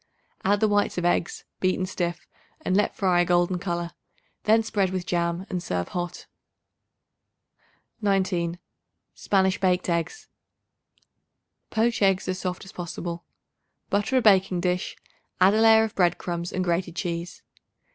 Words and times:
Add 0.43 0.61
the 0.61 0.67
whites 0.67 0.97
of 0.97 1.05
eggs, 1.05 1.45
beaten 1.59 1.85
stiff 1.85 2.27
and 2.61 2.75
let 2.75 2.95
fry 2.95 3.19
a 3.21 3.25
golden 3.25 3.59
color; 3.59 3.91
then 4.45 4.63
spread 4.63 4.89
with 4.89 5.05
jam 5.05 5.45
and 5.47 5.61
serve 5.61 5.89
hot. 5.89 6.25
19. 8.01 8.57
Spanish 9.13 9.59
Baked 9.59 9.87
Eggs. 9.89 10.27
Poach 11.69 12.01
eggs 12.01 12.27
as 12.27 12.39
soft 12.39 12.65
as 12.65 12.71
possible. 12.71 13.25
Butter 13.91 14.17
a 14.17 14.21
baking 14.23 14.61
dish; 14.61 14.97
add 15.39 15.53
a 15.53 15.61
layer 15.61 15.83
of 15.83 15.93
bread 15.93 16.17
crumbs 16.17 16.51
and 16.51 16.63
grated 16.63 16.95
cheese. 16.95 17.43